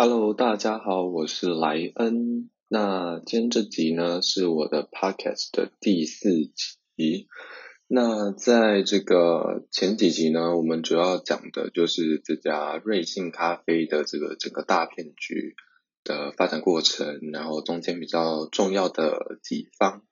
[0.00, 2.50] Hello，大家好，我是莱恩。
[2.68, 6.30] 那今天这集呢是我的 Podcast 的第四
[6.94, 7.26] 集。
[7.88, 15.56] 那在这个前几集呢，我们主要讲的就是这家瑞幸咖啡的这个整个大骗局
[16.04, 20.04] 的发展过程，然后中间比较重要的几方，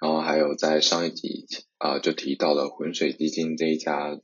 [0.00, 1.44] 然后还有在上一集
[1.76, 4.18] 啊就提到了浑水基金这一家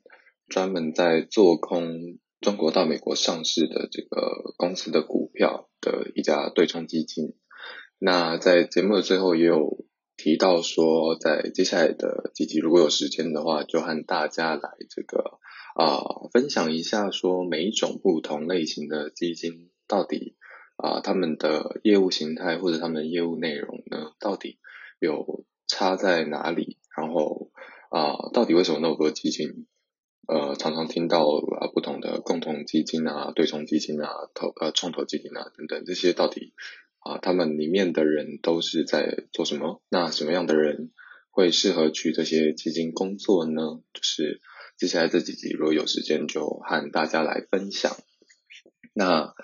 [0.48, 2.16] 专门在做空。
[2.42, 7.36] 中国到美国上市的这个公司的股票的一家对冲基金，
[7.98, 15.38] 那在节目的最后也有提到说，在接下来的几集如果有时间的话，就和大家来这个
[15.76, 16.02] 啊
[16.32, 20.34] 分享一下说每一种不同类型的基金到底
[20.74, 24.58] 啊他们的业务形态或者他们的业务内容呢到底
[24.98, 27.52] 有差在哪里，然后
[27.88, 29.68] 啊到底为什么那么多基金？
[30.28, 31.24] 呃，常常听到
[31.60, 36.52] 啊不同的共同基金啊、对冲基金啊、投呃创投基金啊等等，这些到底
[37.00, 39.82] 啊他们里面的人都是在做什么？
[39.88, 40.92] 那什么样的人
[41.30, 43.80] 会适合去这些基金工作呢？
[43.92, 44.40] 就是
[44.78, 47.96] 接下来这几集如果有时间就和大家来分享。
[48.92, 49.34] 那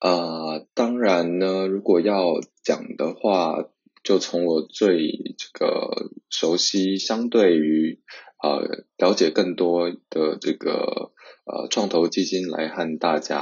[0.00, 3.68] 呃当然呢，如果要讲的话，
[4.04, 8.00] 就从我最这个熟悉，相对于。
[8.42, 11.12] 呃，了解更多的这个
[11.46, 13.38] 呃创投基金来和大家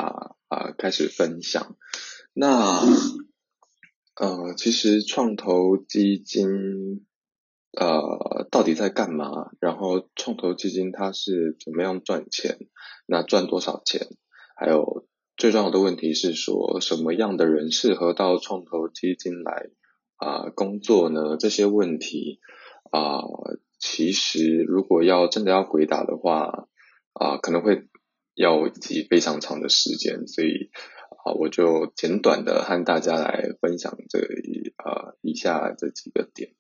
[0.47, 1.77] 啊开始分享。
[2.33, 2.79] 那
[4.15, 7.05] 呃，其实创投基金
[7.73, 9.51] 呃到底在干嘛？
[9.59, 12.61] 然后创投基金它是怎么样赚钱？
[13.05, 14.07] 那赚多少钱？
[14.55, 19.71] 还有最重要的问题是说，什么样的人适合到创投基金来
[20.23, 21.37] 啊工作呢？
[21.39, 22.39] 这些问题
[22.91, 23.21] 啊。
[23.85, 26.69] 其实，如果要真的要回答的话，
[27.15, 27.89] 啊，可能会
[28.33, 30.71] 要自己非常长的时间，所以
[31.25, 34.21] 啊，我就简短的和大家来分享这
[34.77, 36.53] 啊以下这几个点。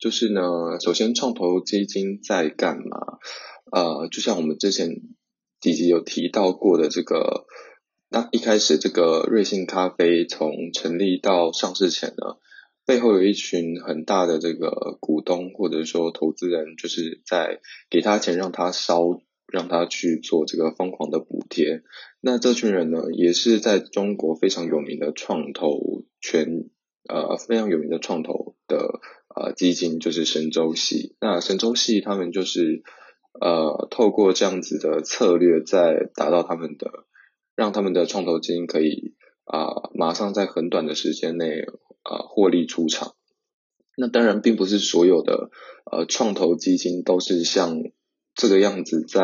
[0.00, 0.42] 就是呢，
[0.80, 3.20] 首先，创投基金在干嘛？
[3.70, 4.90] 呃，就像我们之前
[5.60, 7.46] 几集有提到过的这个，
[8.08, 12.38] 那一开始这个瑞幸咖啡从成立到上市前呢。
[12.86, 17.60] 背后有一群很大的这个股东或者说投资人，就是在
[17.90, 19.20] 给他钱让他烧，
[19.52, 21.82] 让他去做这个疯狂的补贴。
[22.20, 26.70] 那这群人呢，也是在中国非常有名的创投圈，
[27.08, 29.00] 呃，非常有名的创投的
[29.34, 31.16] 呃基金，就是神州系。
[31.20, 32.84] 那神州系他们就是
[33.40, 36.88] 呃透过这样子的策略，在达到他们的，
[37.56, 41.66] 让他们的创投基金可以啊马上在很短的时间内。
[42.08, 43.16] 呃，获利出场，
[43.96, 45.50] 那当然并不是所有的
[45.90, 47.82] 呃创投基金都是像
[48.32, 49.20] 这个样子在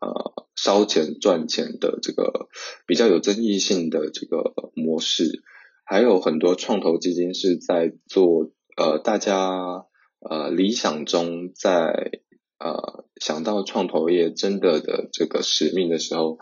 [0.00, 2.48] 呃烧钱赚钱的这个
[2.86, 5.44] 比较有争议性的这个模式，
[5.84, 9.86] 还有很多创投基金是在做呃大家
[10.18, 12.20] 呃理想中在
[12.58, 16.38] 呃想到创投业真的的这个使命的时候，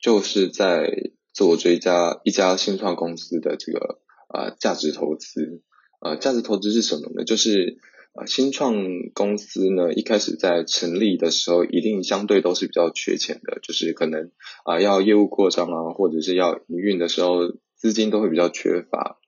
[0.00, 0.88] 就是在
[1.32, 3.98] 做追加一家新创公司的这个。
[4.28, 5.62] 啊，价值投资，
[6.00, 7.24] 啊，价值投资是什么呢？
[7.24, 7.78] 就是
[8.12, 8.74] 啊，新创
[9.14, 14.30] 公司呢，一开始在成立的时候，一定相对都是比较缺钱的，就是可能
[14.64, 19.18] 啊，要业务扩张啊，或者是要营运的时候，资金都会比较缺乏。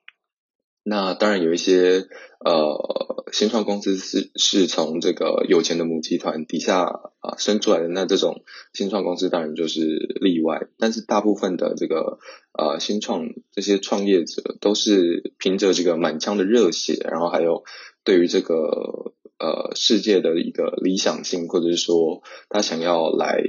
[0.88, 2.06] 那当然有一些
[2.42, 6.84] 呃新创公司是是从这个有钱的母集团底下
[7.20, 9.80] 啊生出来的，那这种新创公司当然就是
[10.22, 10.68] 例外。
[10.78, 12.18] 但是大部分的这个
[12.52, 17.64] 呃新创这些创业者都是凭着这个满腔的热血，然后还有
[18.02, 23.42] 对于这个呃世界的一个理想性，或者是说他想要来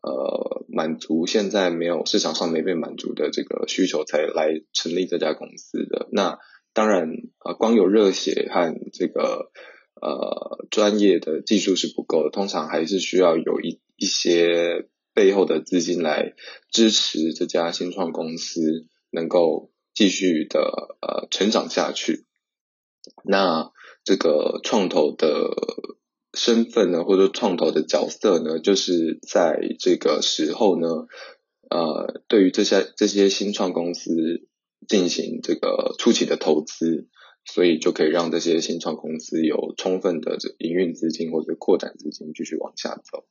[0.00, 6.38] 呃满足现在没有市场上没被满足的这个需求，才来成立这家公司的那。
[6.78, 9.50] 当然，啊，光有热血和这个
[10.00, 16.34] 呃专业的技术是不够的，通常还是需要有一一些背后的资金来
[16.70, 20.60] 支持这家新创公司能够继续的
[21.00, 22.26] 呃成长下去。
[23.24, 23.72] 那
[24.04, 25.50] 这个创投的
[26.34, 30.86] 身份呢，或者创投的角色呢，就是在这个时候呢，
[31.70, 34.46] 呃，对于这些这些新创公司。
[34.86, 37.08] 进行这个初期的投资，
[37.44, 43.26] 所以就可以让这些新创公司有充分的营运资金或者扩展资金继续往下走。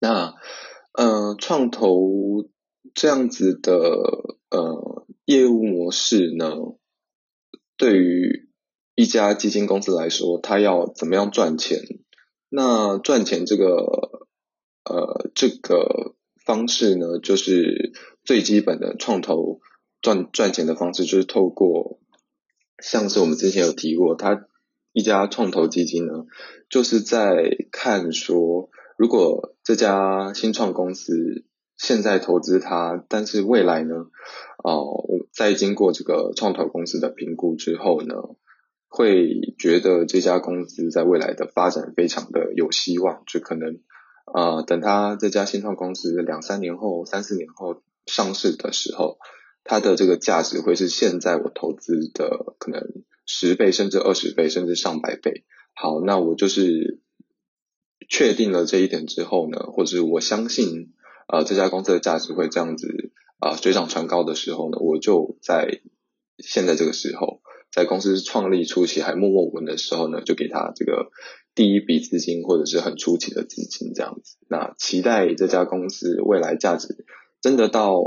[0.00, 0.34] 那
[0.92, 2.48] 呃，创投
[2.94, 3.72] 这样子的
[4.50, 6.54] 呃业务模式呢，
[7.76, 8.48] 对于
[8.96, 11.78] 一家基金公司来说，它要怎么样赚钱？
[12.48, 14.26] 那赚钱这个
[14.84, 17.92] 呃这个方式呢，就是
[18.24, 19.60] 最基本的创投。
[20.02, 21.98] 赚赚钱的方式，就是透过
[22.82, 24.46] 像是我们之前有提过，他
[24.92, 26.24] 一家创投基金呢，
[26.68, 31.44] 就是在看说，如果这家新创公司
[31.76, 33.94] 现在投资它，但是未来呢，
[34.64, 38.14] 哦，在经过这个创投公司的评估之后呢，
[38.88, 43.80] 会觉得这家公司在未来的发展非常的有希望，就可能。
[44.32, 49.18] 呃，等他这家新创公司两三年后、三四年后上市的时候，
[49.70, 52.82] 它的这个价值会是现在我投资的可能
[53.24, 55.44] 十倍、甚至二十倍、甚至上百倍。
[55.74, 56.98] 好，那我就是
[58.08, 60.92] 确定了这一点之后呢，或者是我相信
[61.28, 65.80] 呃这家公司的价值会这样子啊水涨船高的时候呢，我就在
[66.38, 67.40] 现在这个时候，
[67.70, 71.12] 在公司创立初期还默默无闻的时候呢，就给他这个。
[71.52, 77.04] 第一笔资金或者是很初期的资金这样子，那期待这家公司未来价值
[77.40, 78.00] 真的到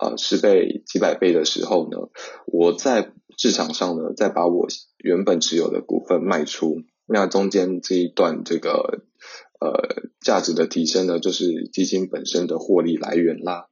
[0.00, 1.98] 呃十倍几百倍的时候呢，
[2.46, 4.66] 我在市场上呢再把我
[4.98, 9.04] 原本持有的股份卖出，那中间这一段这个
[9.60, 13.68] 呃价值的提升呢，就是基金本身的获利来源啦。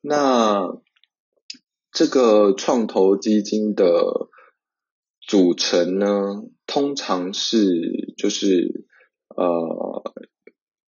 [0.00, 0.78] 那
[1.90, 4.28] 这个创投基金的
[5.26, 6.42] 组成呢？
[6.66, 8.86] 通常是就是
[9.34, 10.04] 呃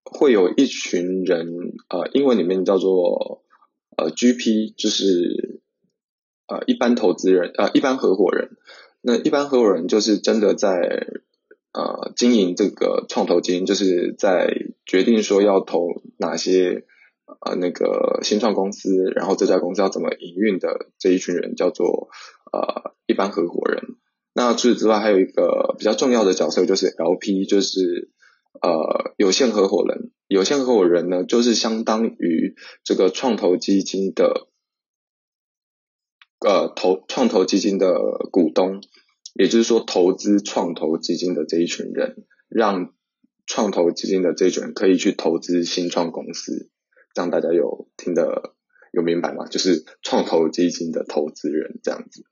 [0.05, 1.49] 会有一群人
[1.89, 3.43] 呃英文里面叫做
[4.01, 5.61] 呃 GP 就是
[6.47, 8.57] 呃一般投资人呃一般合伙人
[9.03, 11.07] 那一般合伙人就是真的在
[11.73, 14.53] 呃经营这个创投基金就是在
[14.87, 16.85] 决定说要投哪些
[17.45, 22.09] 呃那个新创公司然后这家公司要怎么营运的这一群人叫做
[22.53, 23.97] 呃一般合伙人。
[24.33, 28.11] 那除此之外，还有一个比较重要的角色就是 LP，就是
[28.61, 30.11] 呃有限合伙人。
[30.27, 32.55] 有限合伙人呢，就是相当于
[32.85, 34.47] 这个创投基金的
[36.39, 37.93] 呃投创投基金的
[38.31, 38.81] 股东，
[39.35, 42.95] 也就是说投资创投基金的这一群人，让
[43.45, 46.71] 创投基金的这一群人可以去投资新创公司。
[47.13, 48.55] 这样大家有听得
[48.93, 49.47] 有明白吗？
[49.49, 52.23] 就是创投基金的投资人这样子。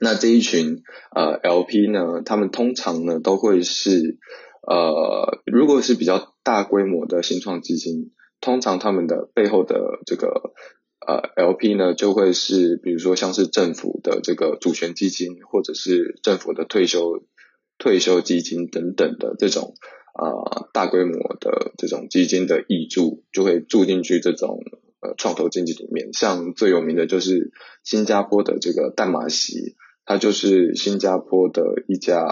[0.00, 4.18] 那这一群呃 LP 呢，他们通常呢都会是
[4.66, 10.52] 呃，如果是比较大规模的新创基金，通常他们的背后的这个
[11.06, 17.22] 呃 LP 呢，就会是比如说像是政府的这个主权基金，或者是政府的退休
[17.78, 19.74] 退休基金等等的这种
[20.14, 24.60] 啊大规模的这种基金的挹注，就会注进去这种。
[24.98, 27.52] 呃，创投经济里面，像最有名的就是
[27.84, 29.76] 新加坡的这个淡马锡，
[30.06, 32.24] 它就是新加坡的一家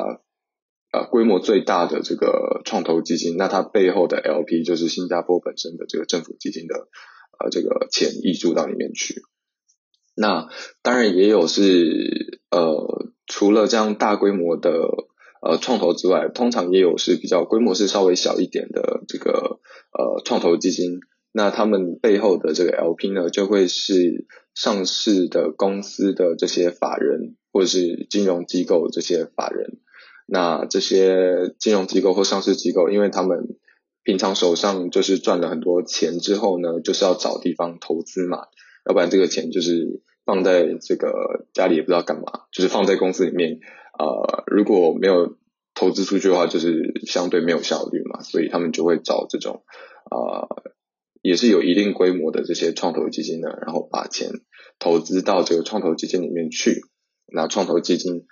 [0.94, 3.36] 呃规模最大的这个创投基金。
[3.36, 6.88] 那它背后的 LP 就是新加坡本身的这个政府基金的
[7.38, 9.22] 呃这个钱挹注到里面去。
[10.16, 10.48] 那
[10.82, 14.70] 当然也有是呃除了这样大规模的
[15.42, 19.58] 呃创投之外，通常也有是比较规模是稍微小一点的这个
[19.92, 21.00] 呃创投基金。
[21.36, 24.24] 那他们背后的这个 LP 呢，就会是
[24.54, 29.80] 上市的公司的这些法人，或者是金融机构这些法人。
[30.26, 33.56] 那这些金融机构或上市机构，因为他们
[34.02, 38.38] 平常手上就是赚了很多钱之后呢，就是要找地方投资嘛，
[38.86, 43.60] 要不然这个钱就是放在这个家里也不知道干嘛，就是放在公司里面，
[43.98, 45.36] 呃，如果没有
[45.74, 49.64] 投资出去的话，就是相对没有效率嘛，所以他们就会找这种
[50.10, 50.48] 啊。
[51.22, 54.28] 也是有一定规模的这些创投基金呢，然后把钱
[54.78, 56.82] 投资到这个创投基金里面去，
[57.32, 58.26] 那创投基金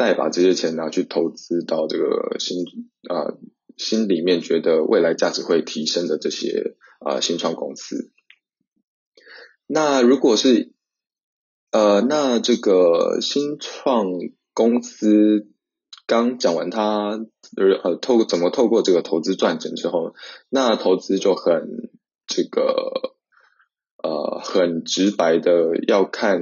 [0.00, 2.64] 再把这些钱拿去投资到这个新
[3.06, 3.36] 啊
[3.76, 8.10] 心里面觉得未来价值会提升的这些啊新创公司。
[9.66, 10.72] 那如果是
[11.70, 14.06] 呃那这个新创
[14.54, 15.48] 公司
[16.06, 17.20] 刚讲完它
[17.58, 20.14] 呃透怎么透过这个投资赚钱之后，
[20.48, 21.90] 那投资就很。
[22.32, 23.16] 这个
[24.04, 26.38] 呃很直白的要看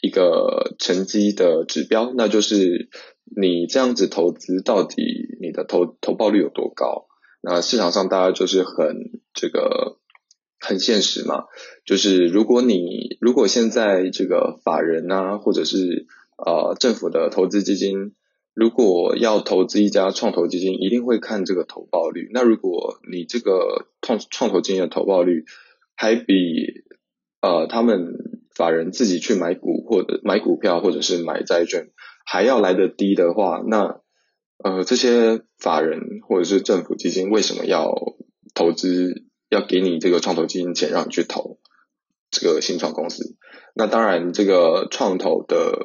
[0.00, 2.88] 一个成绩的指标，那就是
[3.24, 5.02] 你这样子投资到底
[5.40, 7.06] 你的投投报率有多高？
[7.40, 9.98] 那市场上大家就是很这个
[10.58, 11.44] 很现实嘛，
[11.84, 18.14] 就是如果你如果现在这个法人啊，或者是呃政府的投资基金。
[18.54, 22.28] 如果要投资一家创投基金，一定会看这个投报率。
[22.32, 25.44] 那如果你这个创创投基金的投报率
[25.94, 26.82] 还比
[27.40, 28.14] 呃他们
[28.58, 31.90] 法人自己去买股或者买股票或者是买债券
[32.26, 34.00] 还要来得低的话，那
[34.62, 37.94] 呃这些法人或者是政府基金为什么要
[38.54, 41.60] 投资要给你这个创投基金钱让你去投？
[42.30, 43.36] 这个新创公司。
[43.74, 45.78] 那当然，这个创投的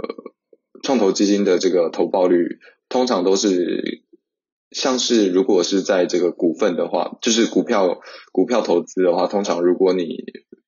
[0.82, 4.04] 创投基金的这个投报率，通常都是
[4.72, 8.02] 像是如果是在这个股份的话，就是股票
[8.34, 10.26] 股票投资的话，通常如果你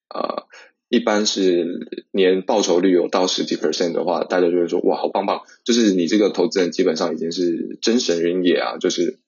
[0.07, 0.47] 呃
[0.95, 1.65] 一般是
[2.11, 9.19] 年报酬率有到十几 percent 的话，大家就会说哇好棒棒，就是你这个投资人基本上已经是真神人也啊，就是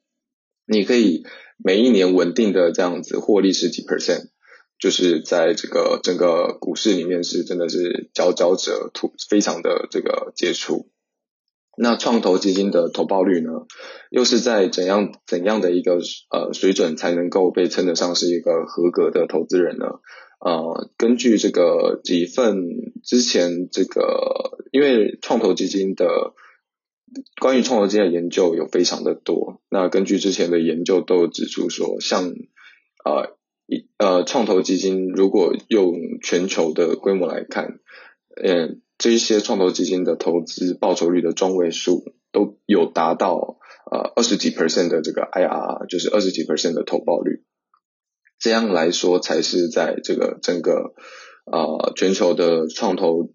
[0.66, 1.26] 你可以
[1.58, 4.30] 每一年稳定的这样子获利十几 percent。
[4.80, 10.88] 就是在这个整个股市里面是真的是佼佼者，突非常的这个杰出。
[11.76, 13.52] 那创投基金的投报率呢，
[14.12, 15.98] 又是在怎样怎样的一个
[16.30, 19.86] 呃水准才能够被称得上是一个合格的投资人呢？
[20.40, 26.34] 呃，根据这个几份之前这个，因为创投基金的
[27.42, 32.34] 关于创投基金的研究有非常的多，那根据之前的研究都指出说，像
[33.04, 33.38] 呃。
[33.70, 35.92] 一呃，创投基金如果用
[36.24, 37.82] 全球的规模来看，
[38.42, 43.58] 嗯，这一些创投基金的投资报酬率的中位数都有达到
[43.92, 47.44] 呃二十几 percent 的这个 IRR，就是二十几 percent 的投报率，
[48.40, 50.94] 这样来说才是在这个整个
[51.46, 53.34] 呃全球的创投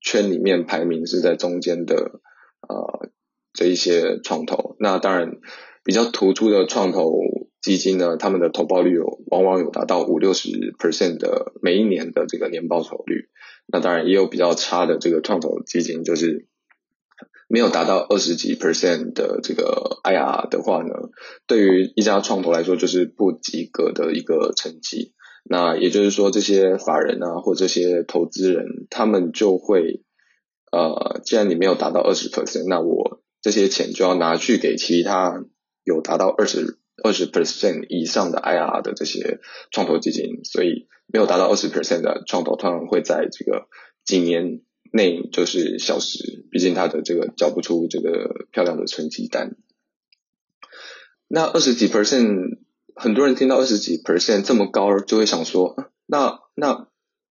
[0.00, 2.20] 圈里面排名是在中间的
[2.68, 3.10] 呃
[3.52, 4.76] 这一些创投。
[4.78, 5.38] 那当然
[5.84, 7.12] 比较突出的创投。
[7.62, 10.48] 基金呢，他们的投报率有往往有达到五六十
[10.80, 13.28] percent 的每一年的这个年报酬率。
[13.68, 16.48] 那当然也有比较差的这个创投基金，就是
[17.52, 20.94] 没有达到二十几 percent 的这个 IR 的话呢，
[21.46, 25.12] 对于一家创投来说就是不及格的一个成绩。
[25.44, 30.02] 那也就是说，这些法人啊或这些投资人，他们就会
[30.72, 35.44] 呃，既然你没有达到二十 percent，那我这些钱就要拿去给其他
[35.84, 36.78] 有达到二十。
[37.02, 39.40] 二十 percent 以上的 IR 的这些
[39.72, 43.66] 创投基金，所以没有达到二十 percent 的创投，通常会在这个
[44.04, 44.60] 几年
[44.92, 46.44] 内就是消失。
[46.50, 49.56] 毕竟它的这个交不出这个漂亮的成绩单。
[51.26, 52.58] 那二十几 percent，
[52.94, 55.74] 很多人听到二十几 percent 这么高，就会想说，
[56.06, 56.88] 那那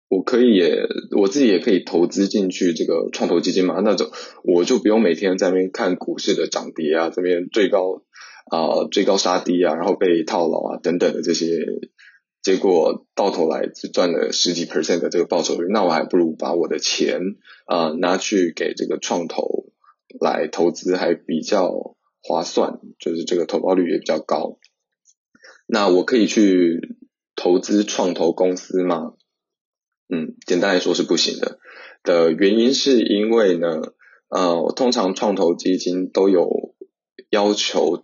[0.10, 0.88] 我可以也
[1.18, 3.80] 我自己也可以投资进去这个创投基金嘛？
[3.80, 4.10] 那种
[4.44, 8.04] 我就不用每天在那边看股市的涨跌啊，这边最高。
[8.52, 11.46] 啊，最高杀低啊，然后被套牢啊，等等的这些，
[12.42, 17.22] 结果到头来只赚了十几 percent 的这个报酬率，那我还不如把我的钱
[17.66, 19.66] 啊拿去给这个创投
[20.20, 24.58] 来投资，还比较划算，就是这个投报率也比较高。
[25.68, 26.96] 那我可以去
[27.36, 29.14] 投资创投公司吗？
[30.10, 31.60] 嗯，简单来说是不行的。
[32.04, 33.94] 的原因是因为呢，
[34.30, 36.74] 呃，通常创投基金都有
[37.30, 38.04] 要求。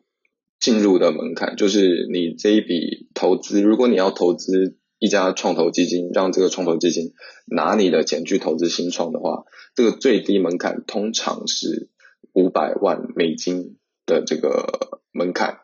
[0.59, 7.13] 进入的门槛就是你这一笔投资，如果你要投资一家创投基金，让这个创投基金
[7.45, 9.43] 拿你的钱去投资新创的话，
[9.75, 11.89] 这个最低门槛通常是
[12.33, 15.59] 五百万美金的这个门槛。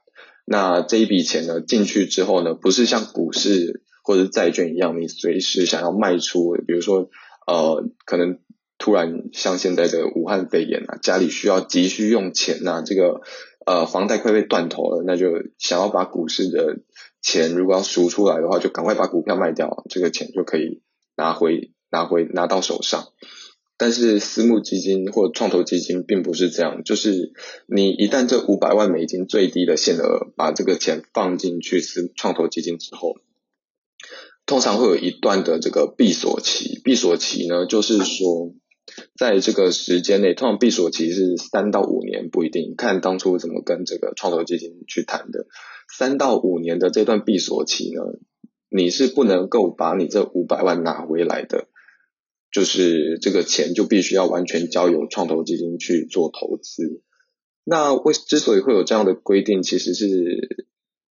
[0.46, 7.10] 那这一笔钱呢进去之后呢，不是像股市或者债券一样，你随时想要卖出，比如说
[7.48, 8.38] 呃，可能
[8.78, 13.22] 突然像现在的武汉肺炎啊，家里需要急需用钱呐，这个。
[13.66, 16.80] 呃，房贷快被断头了，那就想要把股市的
[17.22, 20.82] 钱如果要赎出来的话，就赶快把股票卖掉，这个钱就可以
[21.16, 23.08] 拿回拿回拿到手上。
[23.78, 27.32] 但是私募基金或创投基金并不是这样，就是
[27.68, 33.16] 你一旦这五百万美金最低的限额把这个钱放进去私创投基金之后，
[34.46, 36.82] 通常会有一段的这个闭锁期。
[36.84, 38.54] 闭锁期呢，就是说。
[39.18, 45.48] 在这个时间内，通常闭锁期是三到五年，不一定看当初怎么跟这个创投基金去谈的。
[45.98, 48.02] 三到五年的这段闭锁期呢，
[48.70, 51.68] 你是不能够把你这五百万拿回来的，
[52.52, 57.02] 就是这个钱就必须要完全交由创投基金去做投资。
[57.64, 60.68] 那为之所以会有这样的规定，其实是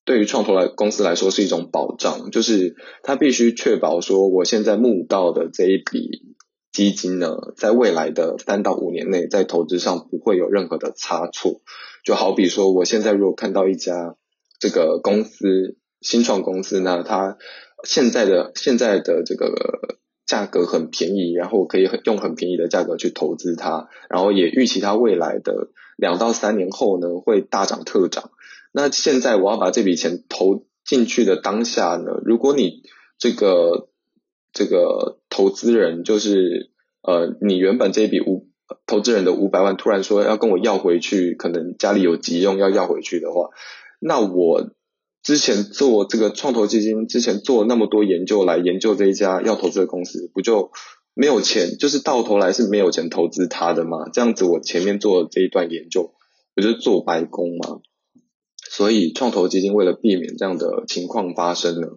[0.05, 6.34] 对于创投来公司来说是一种保障，就是他必须确保说，我现在募到的这一笔。
[6.75, 11.61] 基金呢，在未来的三到五年内，在投资上不会有任何的差错。
[12.05, 14.17] 就好比说，我现在如果看到一家
[14.59, 17.39] 这个公司新创公司呢，它
[17.85, 28.33] 现在的现在的这个价格很便宜，然后可以很用很便宜的价格去投资它，然后也预期它未来的两到三年后呢会大涨特涨。
[28.73, 32.83] 那现在我要把这笔钱投进去的当下呢，如果你
[33.17, 33.89] 这个
[34.55, 36.71] 这个投资人就是
[37.03, 38.49] 呃，你原本这一笔五
[38.87, 43.51] 投资人的五百万突然说要跟我要回去，可能家里有急用要要回去的话，
[44.01, 44.71] 那我
[45.23, 50.71] 之前做这个创投基金，之前做那么多研究来研究这一家要投资的公司，不就
[51.15, 51.77] 没有钱？
[51.79, 54.09] 就是到头来是没有钱投资它的嘛？
[54.13, 56.15] 这样子，我前面做这一段研究，
[56.55, 57.81] 不是做白工吗？
[58.71, 61.89] 所以，创投基金为了避免这样的情况发生呢，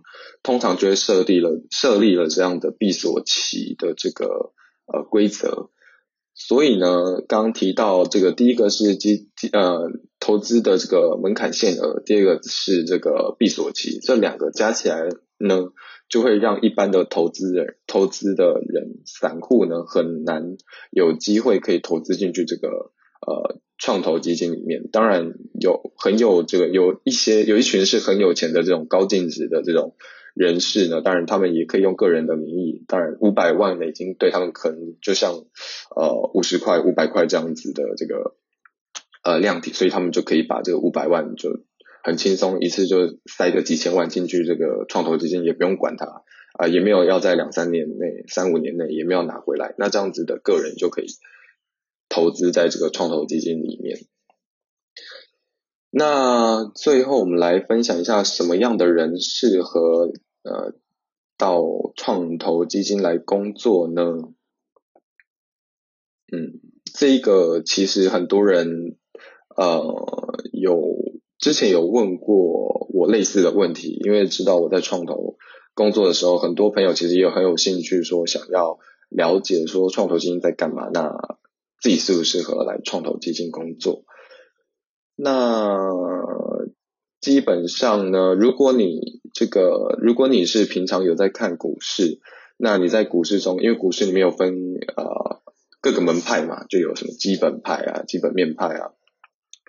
[0.43, 4.53] 通常就会设立了设立了这样的闭锁期的这个
[4.85, 5.69] 呃规则。
[6.35, 15.09] 所以呢，刚提到这个，第一个是基基呃投资的这个门槛限额，第二个是这个闭锁期，这两个加起来
[15.39, 15.71] 呢，
[16.09, 20.57] 就会让一般的投资人、投资的人、散户呢，很难
[20.91, 22.91] 有机会可以投资进去这个
[23.25, 24.89] 呃创投基金里面。
[24.91, 29.95] 当然有很有这个有一些有一群是很有钱的这种高净值的这种。
[30.39, 35.33] 人士呢，当然他们也可以用个人的名义，当然五百万美金对他们可能就像
[35.95, 38.35] 呃五十块、五百块这样子的这个
[39.23, 41.61] 呃量体，所以他们就可以把这个五百万就
[42.03, 46.21] 很轻松一次就塞个几千万进去这个创投基金，也不用管它
[46.53, 51.07] 啊，也没有要在两三年内、三五年内也没有拿回来，那这样子的个人就可以
[52.17, 53.99] 投资在这个创投基金里面。
[55.91, 60.73] 那最后我们来分享一下什么样的人适合呃
[61.37, 61.61] 到
[61.95, 64.01] 创投基金来工作呢？
[66.31, 66.59] 嗯，
[66.91, 68.97] 这个其实很多人
[69.55, 69.79] 呃
[70.51, 70.95] 有
[71.37, 75.37] 之前有问过我类似的问题，因为知道我在创投
[75.75, 81.37] 工作的时候，很多朋友其实也很有兴趣说想要了解说创投基金在干嘛，那
[81.81, 84.03] 自己适不适合来创投基金工作？
[85.15, 85.79] 那
[87.19, 92.19] 基本上呢，如果你这个，如果你是平常有在看股市，
[92.57, 94.53] 那你在股市中，因为股市里面有分
[94.95, 95.41] 呃
[95.81, 98.91] 各个门派嘛，就有什么基本派啊、基本面派啊，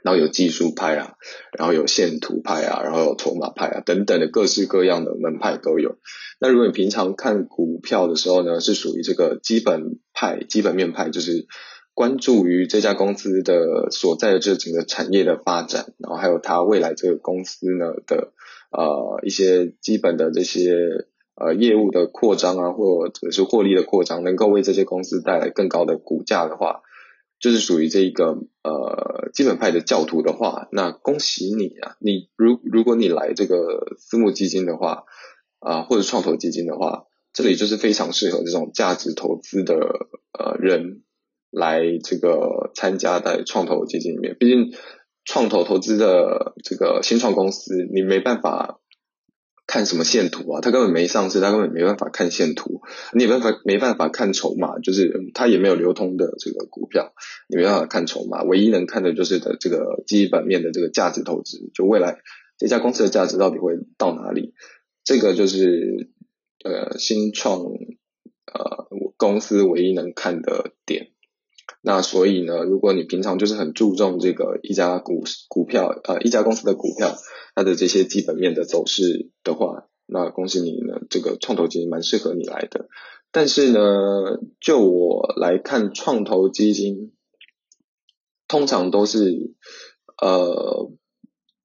[0.03, 1.15] 然后有技术派啊，
[1.57, 5.97] 然后有线图派啊，然后有筹码派啊等等的各式各样的门派都有。
[6.41, 11.47] 那如果你平常看股票的时候呢，是属于这个基本派、基本面派，就是。
[11.99, 18.33] 关注于这家公司的所在的这整个产业的发展，然后还有它未来这个公司呢的
[18.71, 20.77] 呃一些基本的这些
[21.35, 26.83] 呃业务的扩张啊，或者是获利的扩张，能够为这些公司带来更高的股价的话，
[27.41, 31.97] 就是属于这一个呃基本派的教徒的话，那恭喜你啊！
[31.99, 35.03] 你如如果你来这个私募基金的话
[35.59, 39.75] 啊，或者创投基金的话，这里就是非常适合这种价值投资的
[40.39, 41.03] 呃人。
[41.59, 44.73] 来这个参加在创投基金里面，毕竟
[45.25, 48.81] 创投投资的这个新创公司，你没办法
[49.67, 52.81] 看什么线图啊，它根本没上市，它根本没办法看线图，
[53.13, 57.13] 你没办法 没办法看筹码，就是它也没有流通的这个股票，
[57.49, 62.21] 你没办法看筹码，唯一能看的就是的这个基本面的这个价值投资，就未来
[62.57, 64.55] 这家公司的价值到底会到哪里，
[65.05, 66.09] 这个就是
[66.65, 71.09] 呃新创呃公司唯一能看的点。
[71.89, 77.17] 那所以呢，如果你平常就是很注重这个一家股股票呃一家公司的股票
[77.55, 82.91] 它的这些基本面的走势的话，那恭喜你呢，这个创投基金蛮适合你来的。
[83.33, 83.81] 但是呢，
[84.61, 87.15] 就我来看，创投基金
[88.49, 89.55] 通常都是
[90.21, 90.93] 呃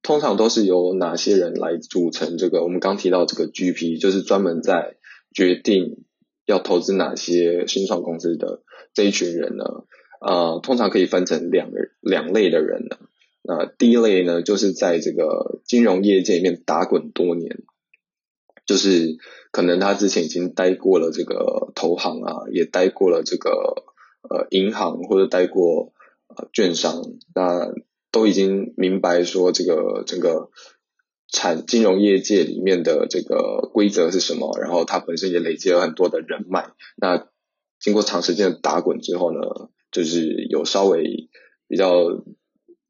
[0.03, 2.63] 通常都是由哪些人来组成这个？
[2.63, 4.95] 我们刚提到这个 GP，就是专门在
[5.33, 6.05] 决定
[6.45, 9.65] 要投资哪些新创公司的这一群人呢？
[10.25, 12.97] 呃，通常可以分成两个两类的人呢。
[13.41, 17.63] 那第一类呢，就是在这个金融业界里面打滚多年，
[18.65, 19.17] 就是
[19.51, 23.83] 可能他之前已经待过了这个投行啊，也待过了这个
[24.29, 25.91] 呃银行或者待过
[26.29, 27.03] 呃券商，
[27.35, 27.73] 那
[28.09, 30.51] 都已经明白说这个整个
[31.27, 36.71] 产金融业界里面的这个规则是什么，然后他本身也累积了很多的人脉。
[36.95, 37.27] 那
[37.77, 39.39] 经过长时间的打滚之后呢？
[39.93, 41.29] 就是有稍微
[41.69, 42.25] 比较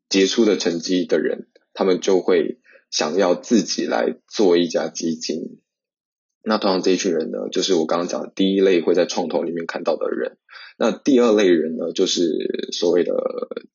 [0.09, 5.59] 杰出的成绩的人，他们就会想要自己来做一家基金。
[6.43, 10.37] 那通常这一群人呢，就是我刚刚讲的第一类会在创投里面看到的人。
[10.77, 13.13] 那第二类人呢，就是所谓的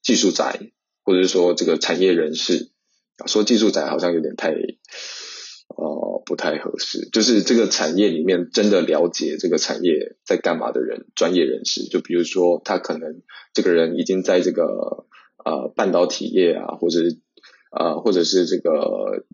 [0.03, 0.73] 技术宅，
[1.05, 2.71] 或者说这个产业人士。
[3.27, 4.55] 说技术宅好像有点太。
[5.69, 7.09] 哦，不太合适。
[7.13, 11.85] 就是这个产业里面真的了解这个产业在干嘛的人，专业人士。
[11.85, 15.07] 就比如说，他可能这个人已经在这个
[15.45, 17.01] 呃半导体业啊，或者
[17.71, 19.25] 呃或者是这个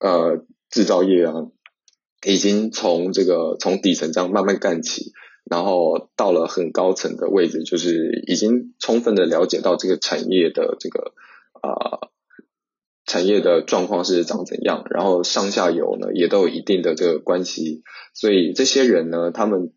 [0.00, 1.34] 呃制造业啊，
[2.26, 5.12] 已经从这个从底层这样慢慢干起，
[5.44, 11.12] 然后到了很高层的位置，就是已经充分的了解到这个产业的这个
[11.60, 12.09] 啊。
[13.10, 17.82] 产业的状况是长怎样，然后上下游呢也都有一定的这个关系，
[18.14, 19.72] 所以这些人呢，他们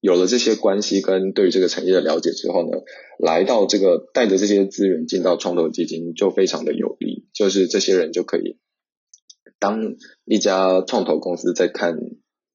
[0.00, 2.78] 有了这些关系跟对这个产业的了解之后呢，
[3.18, 8.56] 来到这个带着这些资源进到创投基金就非常的有利，就是这些人就可以
[9.58, 11.98] 当一家创投公司在看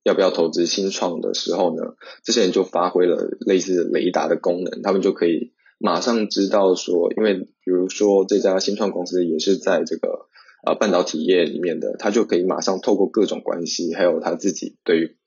[0.02, 1.84] 要不要投资新创的时候呢，
[2.24, 5.54] 这些人就发挥了类似雷达的功能，他们就可以。
[5.86, 10.30] 马上知道说，因为比如说这家新创公司也是在这个
[10.66, 15.18] 呃半导体业里面的，他就可以马上透过各种关系，还有他自己对于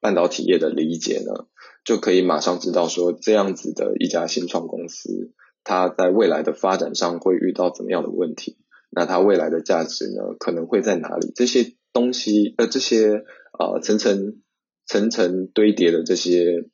[0.00, 1.46] 半导体业的理解呢，
[1.84, 8.58] 就可以马上知道说这样子的一家新创公司，它在未来的发展上会遇到怎么样的问题，
[8.90, 11.30] 那它未来的价值呢可能会在哪里？
[11.36, 13.22] 这些东西呃这些
[13.56, 14.42] 呃层层
[14.84, 16.64] 层层堆叠的这些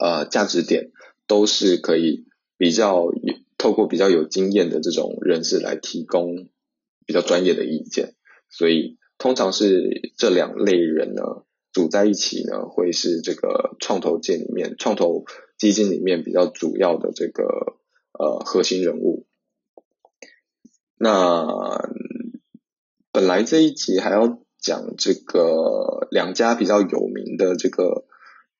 [0.00, 0.90] 呃价值点
[1.28, 2.28] 都是可以。
[2.60, 6.50] 比较有透过比较有经验的这种人士来提供
[7.06, 8.14] 比较专业的意见，
[8.50, 11.22] 所以通常是这两类人呢
[11.72, 15.24] 组在一起呢，会是这个创投界里面创投
[15.56, 17.44] 基金里面比较主要的这个
[18.12, 19.24] 呃核心人物。
[20.98, 21.90] 那
[23.10, 28.04] 本来这一集还要讲这个两家比较有名的这个。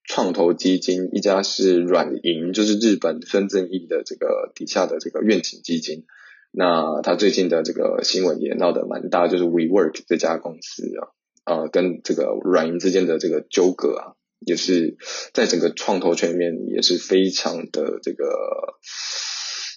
[0.05, 6.05] 创投基金一家是软银，就是日本孙正义的这个底下的这个愿景基金。
[6.51, 11.09] 那他最近的这个新闻也闹得蛮大，就是 WeWork 这家公司啊，
[11.45, 14.97] 呃，跟这个软银之间的这个纠葛啊，也是
[15.33, 18.27] 在整个创投圈里面也是非常的这个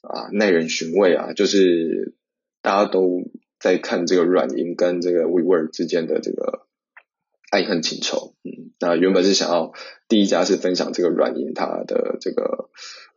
[0.02, 2.16] 啊耐人寻味啊，就是
[2.64, 3.22] 大家都
[3.60, 6.66] 在看这个软银跟这个 WeWork 之间的这个。
[7.54, 9.74] 爱恨情仇，嗯，那原本是想要
[10.08, 12.72] 第一家是分享这个软银它的这个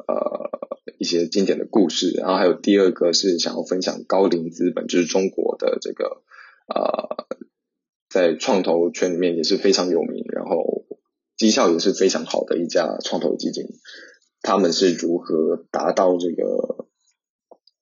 [0.06, 0.50] 呃
[0.98, 6.22] 一些经典的故事，然后还有第二个是想要分享高瓴资本，就是中国的这个
[6.68, 7.26] 呃
[8.10, 10.84] 在创投圈里面也是非常有名，然后
[11.38, 13.64] 绩效也是非常好的一家创投基金，
[14.42, 16.88] 他们是如何达到这个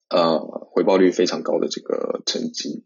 [0.09, 0.39] 呃
[0.71, 2.83] 回报率非常高的这个成绩？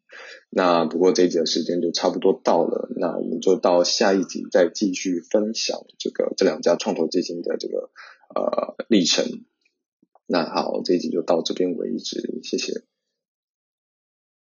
[0.50, 7.90] 那不过这一集的时间就差不多到了，那我们就到下一集再继续分享这个这两家创投基金的这个
[8.34, 9.26] 呃历程。
[10.26, 12.89] 那好，这一集就到这边为止，谢谢。